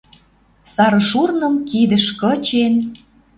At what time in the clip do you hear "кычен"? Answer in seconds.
2.19-2.73